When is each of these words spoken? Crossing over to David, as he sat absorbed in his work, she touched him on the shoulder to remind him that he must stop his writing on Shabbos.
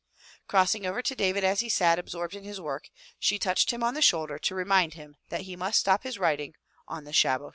Crossing 0.47 0.83
over 0.87 1.03
to 1.03 1.13
David, 1.15 1.43
as 1.43 1.59
he 1.59 1.69
sat 1.69 1.99
absorbed 1.99 2.33
in 2.33 2.43
his 2.43 2.59
work, 2.59 2.89
she 3.19 3.37
touched 3.37 3.69
him 3.71 3.83
on 3.83 3.93
the 3.93 4.01
shoulder 4.01 4.39
to 4.39 4.55
remind 4.55 4.95
him 4.95 5.15
that 5.29 5.41
he 5.41 5.55
must 5.55 5.79
stop 5.79 6.01
his 6.01 6.17
writing 6.17 6.55
on 6.87 7.05
Shabbos. 7.11 7.49